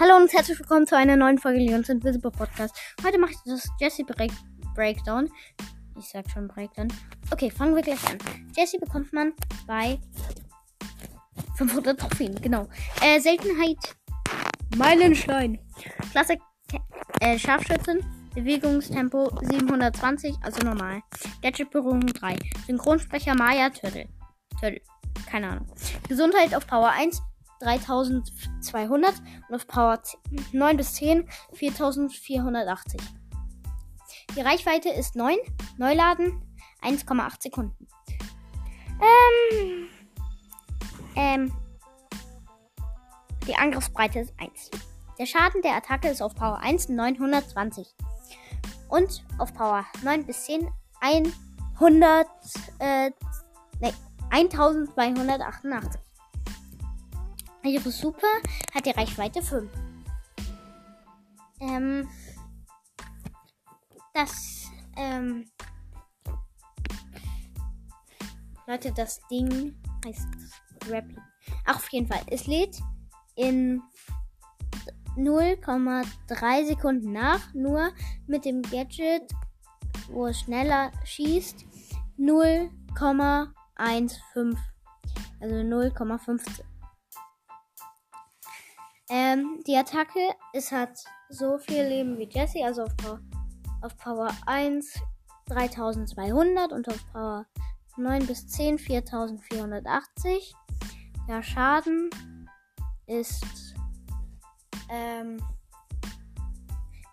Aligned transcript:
Hallo 0.00 0.16
und 0.16 0.32
herzlich 0.32 0.58
willkommen 0.58 0.86
zu 0.86 0.96
einer 0.96 1.14
neuen 1.14 1.36
Folge 1.36 1.58
Leons 1.58 1.90
Invisible 1.90 2.30
Podcast. 2.30 2.74
Heute 3.04 3.18
mache 3.18 3.32
ich 3.32 3.36
das 3.44 3.68
Jesse 3.78 4.02
Break 4.02 4.32
Breakdown. 4.74 5.28
Ich 5.98 6.08
sag 6.08 6.24
schon 6.30 6.48
Breakdown. 6.48 6.88
Okay, 7.30 7.50
fangen 7.50 7.76
wir 7.76 7.82
gleich 7.82 8.02
an. 8.08 8.16
Jesse 8.56 8.78
bekommt 8.78 9.12
man 9.12 9.34
bei 9.66 9.98
500 11.58 12.00
Trophäen, 12.00 12.34
genau. 12.40 12.66
Äh, 13.02 13.20
Seltenheit 13.20 13.76
Meilenstein. 14.74 15.58
Klasse 16.12 16.38
äh, 17.20 17.38
Scharfschützen. 17.38 18.00
Bewegungstempo 18.34 19.30
720, 19.42 20.34
also 20.40 20.64
normal. 20.64 21.02
Gadget-Berührung 21.42 22.06
3. 22.06 22.38
Synchronsprecher 22.66 23.34
Maya 23.34 23.68
Turtle. 23.68 24.08
Turtle. 24.58 24.80
Keine 25.30 25.50
Ahnung. 25.50 25.66
Gesundheit 26.08 26.54
auf 26.54 26.66
Power 26.66 26.88
1. 26.88 27.20
3200 27.60 29.14
und 29.48 29.54
auf 29.54 29.66
Power 29.66 30.00
9 30.52 30.76
bis 30.76 30.94
10 30.94 31.28
4480. 31.52 33.00
Die 34.36 34.40
Reichweite 34.40 34.88
ist 34.90 35.16
9, 35.16 35.36
Neuladen 35.76 36.40
1,8 36.82 37.42
Sekunden. 37.42 37.86
Ähm, 39.00 39.88
ähm, 41.16 41.52
die 43.46 43.56
Angriffsbreite 43.56 44.20
ist 44.20 44.32
1. 44.38 44.70
Der 45.18 45.26
Schaden 45.26 45.62
der 45.62 45.76
Attacke 45.76 46.08
ist 46.08 46.22
auf 46.22 46.34
Power 46.34 46.58
1 46.60 46.88
920 46.88 47.94
und 48.88 49.24
auf 49.38 49.52
Power 49.54 49.84
9 50.02 50.24
bis 50.24 50.44
10 50.44 50.68
100, 51.00 52.26
äh, 52.78 53.10
nee, 53.80 53.92
1288. 54.30 56.00
Ihre 57.62 57.90
Suppe 57.90 58.26
hat 58.74 58.86
die 58.86 58.90
Reichweite 58.90 59.42
5. 59.42 59.70
Ähm, 61.60 62.08
das, 64.14 64.70
ähm, 64.96 65.50
Leute, 68.66 68.92
das 68.92 69.20
Ding 69.30 69.76
heißt 70.04 70.26
Scrappy. 70.82 71.16
Ach, 71.66 71.76
auf 71.76 71.92
jeden 71.92 72.06
Fall. 72.06 72.22
Es 72.28 72.46
lädt 72.46 72.80
in 73.36 73.82
0,3 75.16 76.66
Sekunden 76.66 77.12
nach, 77.12 77.52
nur 77.52 77.92
mit 78.26 78.44
dem 78.44 78.62
Gadget, 78.62 79.30
wo 80.08 80.26
es 80.26 80.40
schneller 80.40 80.92
schießt, 81.04 81.66
0,15. 82.18 84.56
Also 85.40 85.54
0,15. 85.56 86.69
Ähm, 89.10 89.62
die 89.66 89.76
Attacke, 89.76 90.20
es 90.52 90.70
hat 90.70 91.04
so 91.28 91.58
viel 91.58 91.82
Leben 91.82 92.16
wie 92.16 92.28
Jesse, 92.30 92.64
also 92.64 92.84
auf 92.84 92.96
Power, 92.96 93.20
auf 93.82 93.96
Power 93.96 94.30
1 94.46 95.00
3200 95.46 96.72
und 96.72 96.88
auf 96.88 97.12
Power 97.12 97.44
9 97.96 98.24
bis 98.26 98.46
10 98.46 98.78
4480. 98.78 100.54
Der 101.28 101.42
Schaden 101.42 102.08
ist 103.06 103.74
ähm, 104.88 105.42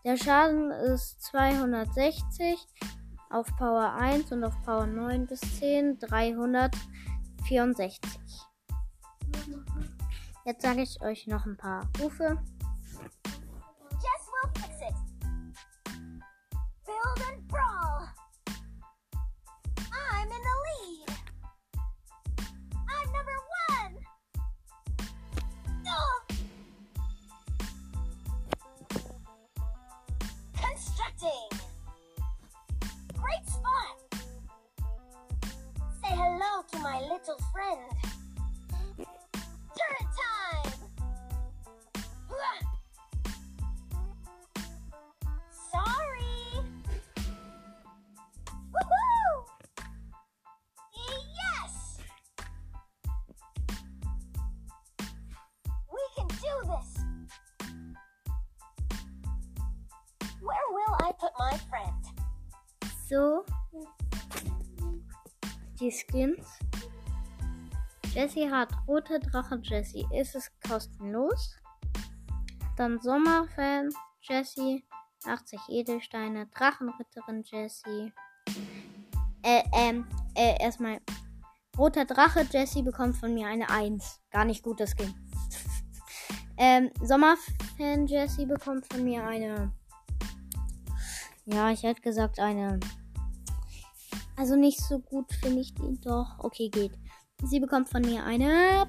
der 0.05 0.17
Schaden 0.17 0.69
ist 0.69 1.19
260 1.23 2.63
auf 3.31 3.47
Power 3.57 3.93
1 3.93 4.31
und 4.31 4.43
auf 4.43 4.53
Power 4.63 4.85
9 4.85 5.25
bis 5.25 5.39
10 5.59 5.97
364. 5.99 8.47
Jetzt 10.47 10.61
sage 10.61 10.81
ich 10.81 11.01
euch 11.01 11.27
noch 11.27 11.45
ein 11.45 11.57
paar 11.57 11.89
Rufe. 11.99 12.37
Just 13.25 14.31
will 14.31 14.49
fix 14.55 14.79
it. 14.79 14.95
Build 16.85 17.21
and 17.29 17.45
brawl. 17.49 18.07
I'm 19.91 20.23
in 20.23 20.41
the 20.47 20.55
lead. 20.67 21.09
I'm 22.87 23.11
number 23.11 23.37
one. 23.67 23.93
Constructing. 30.53 31.49
Great 33.15 33.45
spot. 33.49 33.97
Say 36.01 36.15
hello 36.15 36.63
to 36.71 36.79
my 36.79 37.01
little 37.01 37.37
friend. 37.51 38.16
Put 61.19 61.31
my 61.37 61.57
friend? 61.69 61.93
So. 63.09 63.43
Die 65.79 65.91
Skins. 65.91 66.59
Jessie 68.13 68.49
hat 68.49 68.69
rote 68.87 69.19
Drache 69.19 69.59
Jessie. 69.61 70.07
Ist 70.11 70.35
es 70.35 70.51
kostenlos? 70.67 71.55
Dann 72.75 72.99
Sommerfan 72.99 73.89
Jessie. 74.21 74.83
80 75.25 75.59
Edelsteine. 75.69 76.47
Drachenritterin 76.47 77.43
Jessie. 77.43 78.13
Äh, 79.43 79.63
ähm, 79.73 80.07
äh, 80.35 80.61
erstmal. 80.61 80.99
Roter 81.77 82.05
Drache 82.05 82.45
Jessie 82.51 82.81
bekommt 82.81 83.15
von 83.17 83.33
mir 83.33 83.47
eine 83.47 83.69
1. 83.69 84.19
Gar 84.31 84.45
nicht 84.45 84.63
gut, 84.63 84.79
das 84.79 84.91
Skin. 84.91 85.13
ähm, 86.57 86.89
Sommerfan 87.03 88.07
Jessie 88.07 88.47
bekommt 88.47 88.91
von 88.91 89.03
mir 89.03 89.23
eine. 89.23 89.71
Ja, 91.47 91.71
ich 91.71 91.83
hätte 91.83 92.01
gesagt 92.01 92.39
eine. 92.39 92.79
Also 94.35 94.55
nicht 94.55 94.79
so 94.81 94.99
gut 94.99 95.31
finde 95.33 95.61
ich 95.61 95.73
die 95.73 95.99
doch. 96.01 96.35
Okay, 96.39 96.69
geht. 96.69 96.91
Sie 97.43 97.59
bekommt 97.59 97.89
von 97.89 98.01
mir 98.01 98.23
eine 98.23 98.85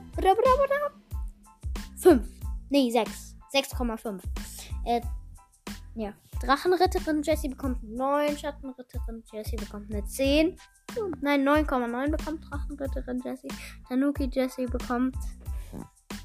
5. 1.99 2.29
Nee, 2.69 2.91
6. 2.91 3.37
6,5. 3.55 4.21
Äh, 4.85 5.01
ja. 5.95 6.13
Drachenritterin 6.41 7.23
Jessie 7.23 7.49
bekommt 7.49 7.83
9. 7.83 8.37
Schattenritterin 8.37 9.23
Jessie 9.33 9.57
bekommt 9.57 9.93
eine 9.93 10.05
10. 10.05 10.57
Nein, 11.21 11.49
9,9 11.49 12.11
bekommt 12.11 12.51
Drachenritterin 12.51 13.21
Jessie. 13.25 13.49
Tanuki 13.89 14.29
Jessie 14.33 14.67
bekommt 14.67 15.17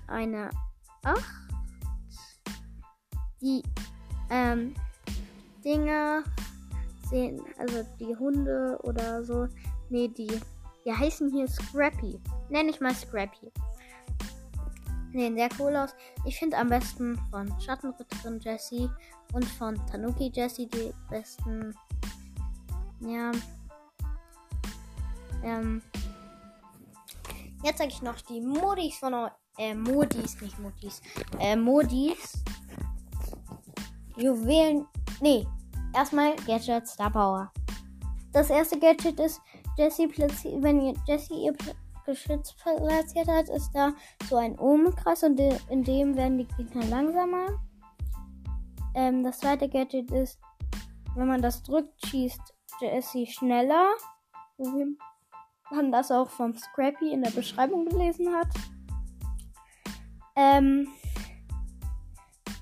eine 0.07 0.49
8. 1.03 1.23
Die, 3.41 3.61
ähm, 4.29 4.73
Dinger 5.63 6.23
sehen, 7.09 7.41
also 7.57 7.83
die 7.99 8.15
Hunde 8.15 8.77
oder 8.83 9.23
so. 9.23 9.47
Nee, 9.89 10.07
die, 10.07 10.39
die 10.85 10.91
heißen 10.91 11.31
hier 11.31 11.47
Scrappy. 11.47 12.19
Nenn 12.49 12.69
ich 12.69 12.79
mal 12.79 12.93
Scrappy. 12.93 13.51
Sehen 15.11 15.35
sehr 15.35 15.49
cool 15.59 15.75
aus. 15.75 15.91
Ich 16.25 16.39
finde 16.39 16.57
am 16.57 16.69
besten 16.69 17.19
von 17.29 17.53
Schattenritterin 17.61 18.39
Jessie 18.39 18.89
und 19.33 19.45
von 19.45 19.75
Tanuki 19.87 20.31
Jessie 20.33 20.67
die 20.67 20.91
besten. 21.09 21.75
Ja. 23.01 23.31
Ähm. 25.43 25.81
Jetzt 27.63 27.77
sage 27.77 27.91
ich 27.91 28.01
noch 28.01 28.19
die 28.21 28.41
Modis 28.41 28.95
von 28.95 29.13
euch. 29.13 29.31
Äh, 29.57 29.75
Modis, 29.75 30.41
nicht 30.41 30.57
Modis. 30.57 31.01
Äh, 31.39 31.55
Modis. 31.55 32.43
Juwelen. 34.17 34.87
Nee, 35.23 35.47
erstmal 35.93 36.35
Gadget 36.45 36.85
Star 36.85 37.09
Power. 37.09 37.49
Das 38.33 38.49
erste 38.49 38.77
Gadget 38.77 39.21
ist, 39.21 39.41
Jessie 39.77 40.07
platziert, 40.07 40.61
wenn 40.61 40.93
Jessie 41.07 41.45
ihr 41.45 41.53
Geschütz 42.05 42.53
platziert 42.55 43.29
hat, 43.29 43.47
ist 43.47 43.71
da 43.73 43.93
so 44.27 44.35
ein 44.35 44.59
Ohmkreis 44.59 45.23
und 45.23 45.39
in 45.39 45.81
dem 45.85 46.17
werden 46.17 46.39
die 46.39 46.47
Gegner 46.57 46.83
langsamer. 46.87 47.57
Ähm, 48.95 49.23
das 49.23 49.39
zweite 49.39 49.69
Gadget 49.69 50.11
ist, 50.11 50.41
wenn 51.15 51.29
man 51.29 51.41
das 51.41 51.63
drückt, 51.63 52.05
schießt 52.05 52.41
Jessie 52.81 53.25
schneller. 53.27 53.91
Wie 54.57 54.97
man 55.71 55.89
das 55.89 56.11
auch 56.11 56.29
vom 56.29 56.53
Scrappy 56.53 57.13
in 57.13 57.21
der 57.21 57.31
Beschreibung 57.31 57.85
gelesen 57.85 58.35
hat. 58.35 58.49
Ähm, 60.35 60.89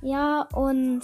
ja, 0.03 0.47
und 0.53 1.01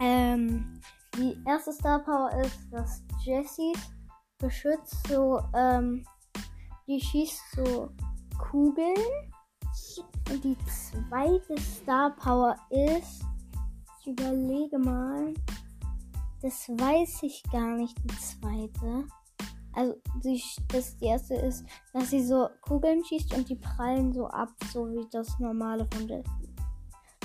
ähm, 0.00 0.80
die 1.16 1.36
erste 1.46 1.72
Star 1.72 1.98
Power 2.00 2.30
ist, 2.44 2.58
dass 2.70 3.02
Jessies 3.24 3.78
Geschütz 4.38 4.96
so, 5.08 5.40
ähm, 5.54 6.04
die 6.86 7.00
schießt 7.00 7.42
so 7.56 7.90
Kugeln. 8.38 8.94
Und 10.30 10.44
die 10.44 10.56
zweite 10.66 11.58
Star 11.60 12.14
Power 12.16 12.56
ist. 12.70 13.24
Ich 14.00 14.08
überlege 14.08 14.78
mal. 14.78 15.34
Das 16.40 16.68
weiß 16.68 17.22
ich 17.22 17.42
gar 17.50 17.76
nicht, 17.76 17.96
die 18.04 18.16
zweite. 18.18 19.06
Also 19.72 19.94
die, 20.22 20.42
das 20.68 20.94
erste 21.00 21.34
ist, 21.34 21.64
dass 21.92 22.10
sie 22.10 22.24
so 22.24 22.48
Kugeln 22.62 23.04
schießt 23.04 23.34
und 23.34 23.48
die 23.48 23.56
prallen 23.56 24.12
so 24.12 24.26
ab, 24.26 24.50
so 24.72 24.88
wie 24.88 25.06
das 25.10 25.38
normale 25.38 25.86
von 25.92 26.08
Jessie. 26.08 26.54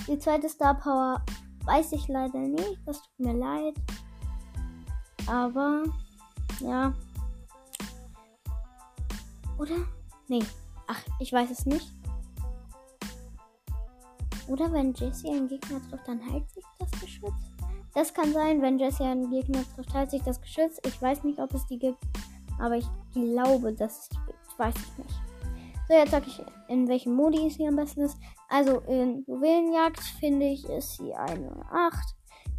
Die 0.08 0.20
zweite 0.20 0.50
Star 0.50 0.76
Power 0.76 1.24
weiß 1.66 1.92
ich 1.94 2.08
leider 2.08 2.40
nicht. 2.40 2.80
Das 2.86 3.02
tut 3.02 3.20
mir 3.20 3.34
leid. 3.34 3.76
Aber 5.28 5.84
ja. 6.60 6.94
Oder? 9.58 9.76
Nee. 10.28 10.44
Ach, 10.88 11.02
ich 11.20 11.32
weiß 11.32 11.52
es 11.52 11.66
nicht. 11.66 11.92
Oder 14.48 14.72
wenn 14.72 14.94
Jesse 14.94 15.30
einen 15.30 15.48
Gegner 15.48 15.80
trifft, 15.90 16.08
dann 16.08 16.22
heilt 16.32 16.50
sich 16.52 16.66
das 16.80 16.92
Geschütz. 17.00 17.32
Das 17.94 18.14
kann 18.14 18.34
sein, 18.34 18.62
wenn 18.62 18.80
Jesse 18.80 19.04
einen 19.04 19.30
Gegner 19.30 19.64
trifft, 19.76 19.94
heilt 19.94 20.12
sich 20.12 20.22
das 20.24 20.42
Geschütz. 20.42 20.80
Ich 20.86 21.02
weiß 21.02 21.24
nicht, 21.24 21.40
ob 21.40 21.54
es 21.54 21.66
die 21.68 21.80
gibt. 21.80 22.00
Aber 22.60 22.76
ich 22.76 22.88
glaube, 23.14 23.74
dass 23.74 24.02
es 24.02 24.10
die 24.10 24.18
gibt. 24.28 24.60
Weiß 24.60 24.76
ich 24.76 24.98
nicht. 24.98 25.16
So, 25.88 25.94
jetzt 25.94 26.12
sage 26.12 26.26
ich, 26.28 26.42
in 26.68 26.88
welchem 26.88 27.14
Modi 27.14 27.50
sie 27.50 27.68
am 27.68 27.76
besten 27.76 28.02
ist. 28.02 28.18
Also 28.54 28.82
in 28.82 29.26
Juwelenjagd 29.26 30.00
finde 30.20 30.46
ich, 30.46 30.64
ist 30.70 30.98
sie 30.98 31.12
eine 31.16 31.52
8. 31.72 32.16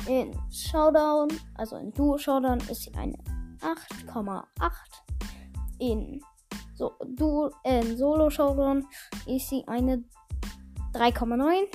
In 0.08 0.36
Showdown, 0.50 1.28
also 1.54 1.76
in 1.76 1.92
Duo 1.92 2.18
Showdown, 2.18 2.58
ist 2.68 2.82
sie 2.82 2.94
eine 2.96 3.16
8,8. 3.60 4.44
In 5.78 6.20
so, 6.74 6.94
Duo, 7.06 7.52
äh, 7.62 7.80
in 7.80 7.96
Solo 7.96 8.28
Showdown 8.28 8.84
ist 9.26 9.48
sie 9.48 9.62
eine 9.68 10.02
3,9. 10.94 11.68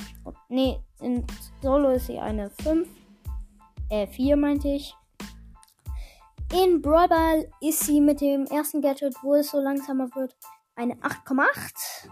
Nee, 0.49 0.81
in 0.99 1.25
Solo 1.61 1.91
ist 1.91 2.07
sie 2.07 2.19
eine 2.19 2.49
5. 2.49 2.89
Äh, 3.89 4.05
4 4.05 4.35
meinte 4.35 4.67
ich. 4.67 4.93
In 6.51 6.81
Brawl 6.81 7.07
Ball 7.07 7.49
ist 7.61 7.85
sie 7.85 8.01
mit 8.01 8.19
dem 8.19 8.43
ersten 8.47 8.81
Gadget, 8.81 9.15
wo 9.23 9.35
es 9.35 9.51
so 9.51 9.61
langsamer 9.61 10.09
wird, 10.13 10.35
eine 10.75 10.95
8,8. 10.95 12.09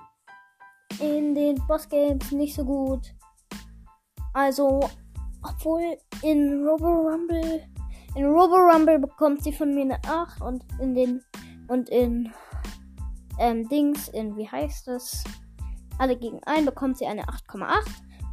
In 1.00 1.36
den 1.36 1.56
Boss 1.68 1.88
Games 1.88 2.32
nicht 2.32 2.56
so 2.56 2.66
gut. 2.66 3.14
Also, 4.34 4.80
obwohl 5.44 5.98
in 6.24 6.66
Robo 6.66 6.88
Rumble, 6.88 7.64
in 8.16 8.26
Robo 8.26 8.56
Rumble 8.56 9.00
bekommt 9.00 9.44
sie 9.44 9.54
von 9.54 9.74
mir 9.74 9.84
eine 9.84 10.04
8 10.04 10.42
und 10.42 10.66
in 10.80 10.96
den, 10.96 11.24
und 11.68 11.90
in, 11.90 12.34
ähm, 13.40 13.68
Dings, 13.70 14.08
in, 14.10 14.36
wie 14.38 14.50
heißt 14.50 14.88
das? 14.88 15.24
Alle 16.00 16.18
gegen 16.18 16.44
einen 16.44 16.66
bekommt 16.66 16.98
sie 16.98 17.08
eine 17.08 17.24
8,8 17.26 17.86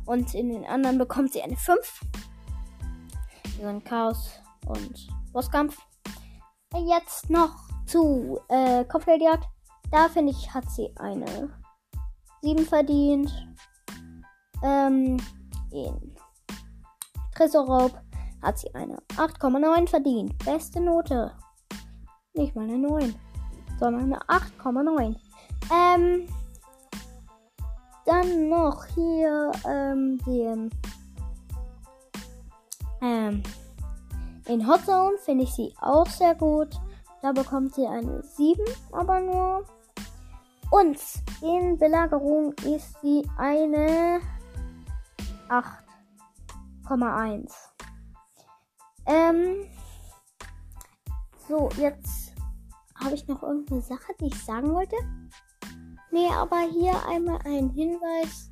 und 0.07 0.35
in 0.35 0.51
den 0.51 0.65
anderen 0.65 0.99
bekommt 0.99 1.33
sie 1.33 1.43
eine 1.43 1.57
5. 1.57 2.01
So 3.61 3.67
ein 3.67 3.83
Chaos 3.85 4.31
und 4.67 5.09
Bosskampf. 5.33 5.79
Jetzt 6.75 7.31
noch 7.31 7.55
zu 7.87 8.41
äh, 8.49 8.85
Kopfgeldjagd. 8.85 9.45
Da 9.91 10.09
finde 10.09 10.33
ich, 10.33 10.53
hat 10.53 10.69
sie 10.71 10.93
eine 10.97 11.51
7 12.45 12.67
verdient. 12.67 13.33
Ähm, 14.63 15.17
in 15.73 16.15
Tresorraub 17.35 17.99
hat 18.43 18.59
sie 18.59 18.75
eine 18.75 18.99
8,9 19.17 19.89
verdient. 19.89 20.45
Beste 20.45 20.81
Note. 20.81 21.33
Nicht 22.35 22.55
mal 22.55 22.65
eine 22.65 22.77
9, 22.77 23.15
sondern 23.81 24.13
eine 24.13 24.21
8,9. 24.25 25.17
Ähm, 25.73 26.29
dann 28.05 28.49
noch 28.51 28.85
hier 28.95 29.53
ähm, 29.67 30.19
den 30.27 30.71
ähm, 33.01 33.43
in 34.47 34.69
Hot 34.69 34.85
Zone 34.85 35.17
finde 35.25 35.45
ich 35.45 35.55
sie 35.55 35.75
auch 35.81 36.07
sehr 36.07 36.35
gut. 36.35 36.69
Da 37.23 37.33
bekommt 37.33 37.75
sie 37.75 37.87
eine 37.87 38.23
7, 38.23 38.63
aber 38.93 39.21
nur. 39.21 39.65
Und 40.75 40.99
in 41.41 41.79
Belagerung 41.79 42.53
ist 42.65 43.01
sie 43.01 43.23
eine 43.39 44.21
8,1. 45.49 47.53
Ähm. 49.07 49.69
So, 51.47 51.69
jetzt 51.79 52.35
habe 52.97 53.15
ich 53.15 53.29
noch 53.29 53.45
irgendeine 53.45 53.83
Sache, 53.83 54.15
die 54.19 54.27
ich 54.27 54.45
sagen 54.45 54.75
wollte. 54.75 54.97
Nee, 56.11 56.27
aber 56.33 56.63
hier 56.63 57.07
einmal 57.07 57.39
ein 57.45 57.71
Hinweis 57.71 58.51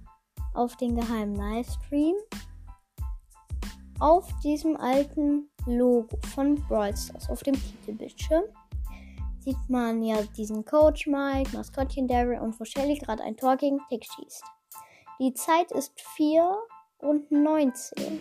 auf 0.54 0.76
den 0.76 0.94
geheimen 0.94 1.34
Livestream. 1.34 2.14
Auf 3.98 4.28
diesem 4.44 4.76
alten 4.76 5.50
Logo 5.66 6.16
von 6.36 6.54
Brawl 6.69 6.96
Stars 6.96 7.28
auf 7.28 7.42
dem 7.42 7.56
Titelbildschirm 7.56 8.44
sieht 9.44 9.69
man 9.69 10.03
ja 10.03 10.23
diesen 10.37 10.65
Coach 10.65 11.06
Mike, 11.06 11.56
Maskottchen 11.56 12.06
Daryl 12.06 12.41
und 12.41 12.59
wo 12.61 12.65
Shelly 12.65 12.97
gerade 12.99 13.23
ein 13.23 13.37
Tor 13.37 13.56
gegen 13.56 13.81
Tick 13.89 14.05
schießt. 14.05 14.44
Die 15.19 15.35
Zeit 15.35 15.71
ist 15.73 15.93
4 16.17 16.56
und 16.99 17.31
19. 17.31 18.21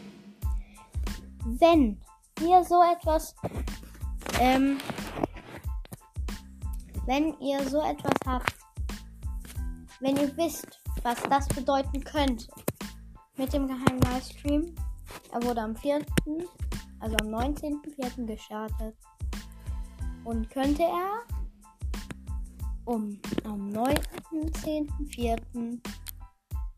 Wenn 1.46 2.02
ihr 2.42 2.64
so 2.64 2.82
etwas, 2.82 3.36
ähm, 4.40 4.78
wenn 7.06 7.40
ihr 7.40 7.68
so 7.70 7.82
etwas 7.82 8.14
habt, 8.26 8.54
wenn 10.00 10.18
ihr 10.18 10.36
wisst, 10.38 10.82
was 11.04 11.22
das 11.24 11.48
bedeuten 11.50 12.04
könnte 12.04 12.48
mit 13.38 13.54
dem 13.54 13.68
geheimen 13.68 14.02
Livestream, 14.02 14.76
er 15.32 15.44
wurde 15.44 15.62
am 15.62 15.76
4., 15.76 16.02
also 17.00 17.16
am 17.18 17.28
19.04. 17.28 18.26
gestartet. 18.26 18.96
Und 20.24 20.50
könnte 20.50 20.84
er 20.84 21.24
um 22.86 23.20
am 23.44 23.70
19.04. 23.70 25.80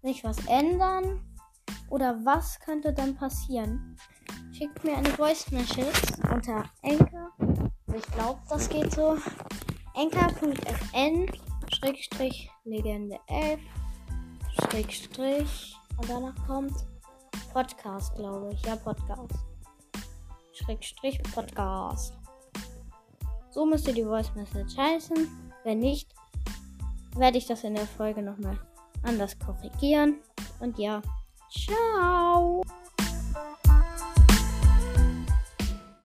sich 0.01 0.24
was 0.24 0.38
ändern? 0.48 1.22
Oder 1.90 2.18
was 2.24 2.60
könnte 2.60 2.94
dann 2.94 3.16
passieren? 3.16 3.98
Schickt 4.51 4.84
mir 4.84 4.98
eine 4.98 5.10
Voice 5.10 5.50
Message 5.51 6.13
unter 6.31 6.66
Anchor. 6.84 7.31
Ich 7.95 8.06
glaube, 8.13 8.40
das 8.50 8.69
geht 8.69 8.92
so. 8.94 9.18
Anchor.fn 9.95 11.28
Schrägstrich 11.71 12.50
Legende 12.64 13.19
11 13.28 13.59
Schrägstrich 14.62 15.76
und 15.97 16.09
danach 16.09 16.35
kommt 16.47 16.73
Podcast, 17.54 18.16
glaube 18.16 18.52
ich. 18.54 18.66
Ja, 18.66 18.76
Podcast. 18.76 19.33
Schrägstrich 20.54 21.21
Podcast. 21.33 22.18
So 23.54 23.66
müsste 23.68 23.94
die 23.94 24.04
Voice 24.04 24.33
Message 24.36 24.76
heißen. 24.76 25.28
Wenn 25.64 25.80
nicht, 25.80 26.14
werde 27.16 27.38
ich 27.38 27.45
das 27.45 27.64
in 27.64 27.76
der 27.76 27.86
Folge 27.86 28.24
nochmal 28.24 28.57
anders 29.04 29.38
korrigieren. 29.38 30.16
Und 30.60 30.80
ja, 30.80 31.02
ciao! 31.52 32.64